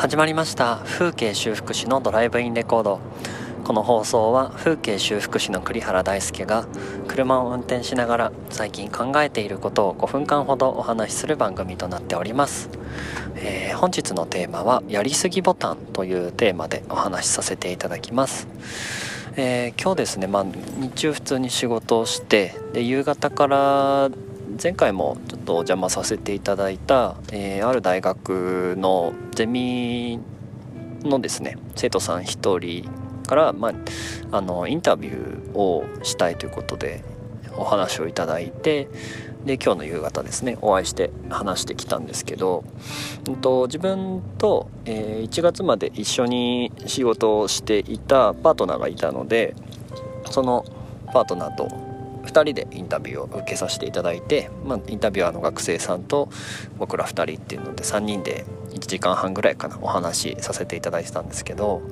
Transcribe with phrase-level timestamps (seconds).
[0.00, 0.80] 始まりました。
[0.86, 3.00] 風景修復師のドライブインレコード。
[3.64, 6.66] この放送は風景修復師の栗原大輔が
[7.06, 12.70] 車を運転しながら最近考えていることを5分間ほどお話しする番組となっております、
[13.36, 18.48] えー、本日のテーマはやりすぎボタンというテーマでお話しさせていただきます。
[19.36, 24.10] えー、今日ですね、まあ、日中普通に仕事をしてで夕方から
[24.62, 30.20] 前回もちょっとお邪魔させていただいた、えー、ある大学のゼミ
[31.00, 32.90] のですね生徒さん1人
[33.26, 33.72] から、まあ、
[34.36, 37.02] あのインタビューをしたいということで
[37.56, 38.88] お話をいただいて
[39.46, 42.62] で今日の夕方ですねお会いして話してきたんですけど、
[43.26, 49.54] うんと、自分と、えー、1月まで一緒に仕事をしていたパートナーがいたので
[50.30, 50.66] その
[51.14, 51.89] パートナーと
[52.24, 56.28] 2人でインタビューを受けさせていただいて、まあ、インタビュアーの学生さんと
[56.78, 61.82] 僕ら2人っていうので3人で1時間半ぐらいかなお話しさせていただいてたんですけど、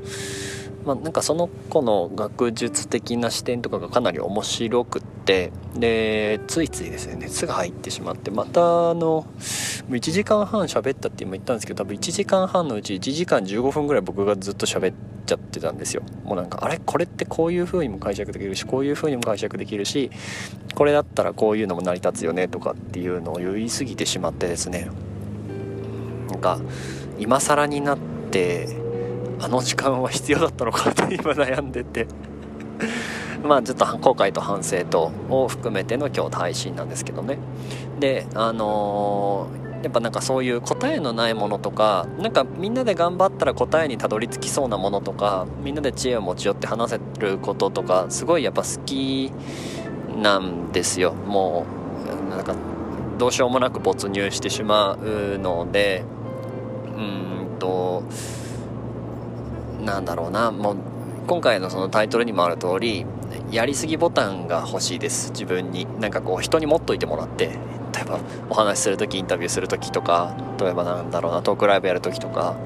[0.84, 7.17] まあ、なんかその子の学術的な視点とかがかなり面白くってでついついですね。
[7.19, 8.31] 熱が入ってしまって。
[8.31, 9.27] またあの
[9.91, 14.95] 1時間半喋ったって今言ったんですけど多分1時間半のうち1時間15分ぐらい僕がずっと喋っ
[15.27, 16.03] ちゃってたんですよ。
[16.25, 16.81] もうなんかあれ？
[16.84, 20.11] これってこういう風にも解釈できるしこういう風にも解釈できるし
[20.75, 24.89] これだったらこういうのも成り立つよねとかっていうのを言い過ぎてしまってですね。
[26.31, 26.61] なんか
[27.19, 27.99] 今更になっ
[28.31, 28.88] て
[29.41, 32.06] あの時間は必要だったのかって今悩んでて。
[33.42, 37.39] まあちょっと後悔と反省とを含めての今日配信なんですけどね。
[37.98, 49.33] であのー、やっぱなんかそういう答えのないものとかなんかみんなで頑張ったら答えにたどり着きそうなものとかみんなで知恵を持ち寄って話せることとかすごいやっぱ好き
[50.20, 51.12] なんですよ。
[51.12, 51.64] も
[52.28, 52.55] うなんか
[53.19, 56.05] どうしようもなく没入してしまうので
[56.97, 58.03] うんと
[59.81, 60.51] なんだろうな。
[60.51, 60.77] もう
[61.27, 63.05] 今回のそのタイトルにもある通り
[63.50, 65.31] やりすぎボタンが欲しいです。
[65.31, 65.87] 自分に。
[66.00, 67.59] なんかこう人に持っといてもらって。
[67.94, 72.56] 例えばお話しする時インタビューする時とか例えばなんだろうなトークライブやる時とか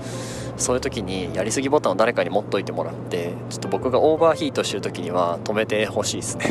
[0.57, 6.47] そういう時にやりすぎボタンを誰かに持っといてもらってちょっと僕がオーバーヒートしてる時には止めてほしいですね。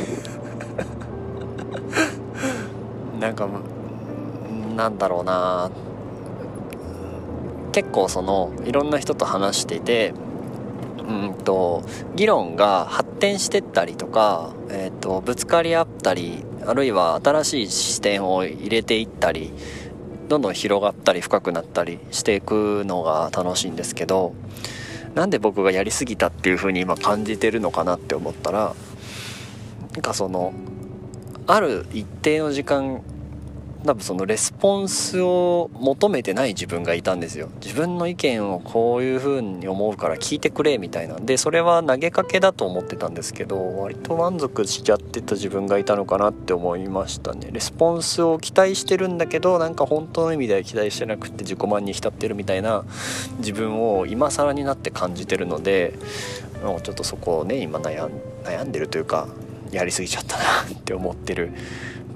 [3.19, 3.47] なんか
[4.75, 5.69] なんだろうな。
[7.71, 10.13] 結構そのいろんな人と話していて
[11.07, 11.83] うんと
[12.15, 19.51] 議論が発展してったりとか、えーと、ぶつかり合ったりあるいは新しい視点を入れていったり
[20.29, 24.33] どんどん広がったり深くなったりしていくのが楽しいんですけど
[25.13, 28.75] なんで僕がやりすぎたっていう風に今感じてるのかなって思ったら
[29.93, 30.53] なんかその
[31.47, 33.01] ある一定の時間
[33.85, 37.49] 多分そのレスポンスを求めてない自分がいたんですよ。
[37.61, 41.15] 自分の意見をこういう風に思うから聞いてくれみたいな。
[41.15, 47.49] でそれは投げかけだと思ってたんですけど割と満足しちゃってた自分がいたのかなって思いましたね。
[47.51, 52.85] レスポンスを期待してるんだけどなんか本当の意味では期待してなくて自己満に浸ってるみたいな
[53.39, 55.95] 自分を今更になって感じてるので
[56.63, 59.27] もうちょっとそこをね今悩んでるというか
[59.71, 61.51] やりすぎちゃったなって思ってる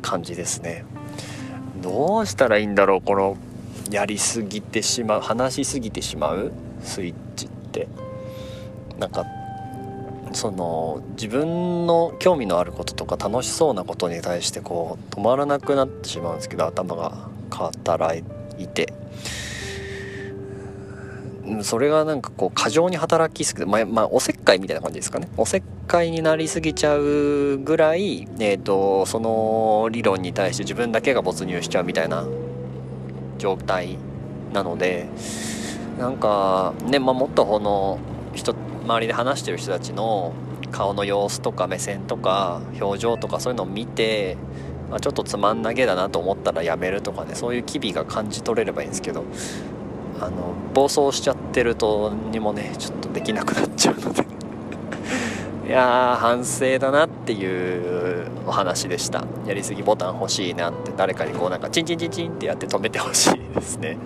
[0.03, 0.85] 感じですね。
[1.85, 3.37] どうしたらいいんだろうこの
[3.91, 6.51] やりすぎてしまう話しすぎてしまう？
[6.81, 7.87] スイッチって。
[8.97, 9.23] なんか
[10.33, 18.23] その自分の興味のあることとか楽しそうなことに対してこう止まらなくなってしまうんですけど頭が働
[18.57, 18.91] いて。
[21.61, 25.27] それがなんかこう過剰に働きすぎて、まあ、まあ、おせっかいみたいな感じですかね。
[25.37, 32.25] おせっかいになりすぎちゃうぐらい、えーと、その理論に対して自分だけが没入しちゃうみたいな
[33.37, 33.97] 状態
[34.53, 35.07] なので
[35.99, 37.99] なんかね、まあ、もっとこの
[38.33, 40.33] 人周りで話してる人たちの
[40.71, 44.37] 顔の様子とか目線とか表情とかそういうのを見て、
[44.89, 49.23] まあ、ちょっとつまんなげだなと思ったらやめるとかねそういう機微が感じ取れればいいんですけど
[50.19, 54.25] あの暴走しちゃってるとにもねちょっとできなくなっちゃうので。
[55.67, 59.23] いや反省だなっていうお話でした。
[59.47, 63.97] やりすぎボタン欲しいなって誰かにこうなんかチンチンチンチンってやって止めてほしいですね。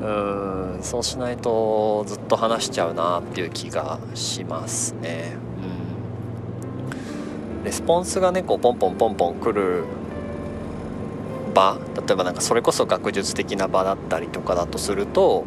[0.00, 5.36] うーんそうしないとずっと話しちゃうなっていう気がしますね。
[7.60, 7.64] うん。
[7.64, 9.84] レスポンスがねこうポンポンポンポン来る
[11.52, 15.44] 場例えばなんかそれこそ学術的な場だったりとかだとすると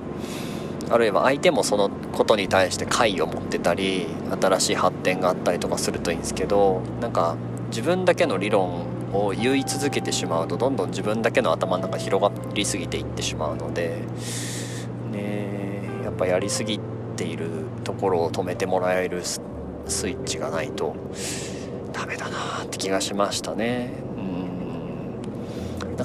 [0.90, 4.08] あるいは相手もそのことに対して解を持ってたり
[4.40, 7.36] 新しい発展があったりとかするといいんですけどなんか
[7.70, 14.02] 自分だけの理論を言い続けてしまうとどんどん自分だけの頭の中広がりすぎていってしまうので
[15.12, 16.80] ねやっぱやりすぎ
[17.16, 17.50] ている
[17.84, 19.40] ところを止めてもらえるス
[20.08, 20.96] イッチがないと
[21.94, 24.15] ダメだなって気がしましたね。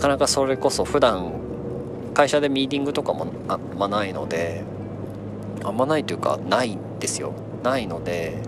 [0.00, 1.30] なかなかそれこそ普段
[2.14, 4.62] 会社でミーティングとかもあんまないので
[5.62, 8.38] あんまないというかないんですよないので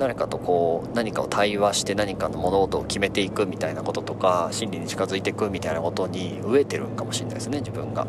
[0.00, 8.08] 誰かとこう何かを対話して何かの物事を決めていくみたいなこととか心理に近づいていくみたいなことに飢えてるんかもしれないですね自分が。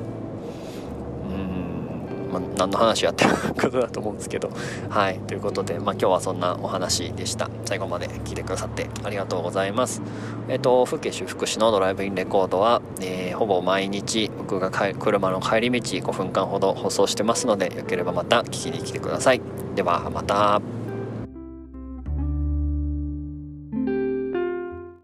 [2.32, 4.52] まあ、何の話やってることだと思うんですけど。
[4.90, 5.20] はい。
[5.20, 7.50] ということで、まあ、今日はそんなお話でした。
[7.66, 10.02] 最後まで聞いてくださってありがとうございます。
[10.48, 19.42] えっ、ー、と風景修復師のドライブインレコードは、えー、ほぼ毎日僕が車の帰り道5分間ほど放送してますのでよければまた聞きに来てください。
[19.76, 20.81] ではまた。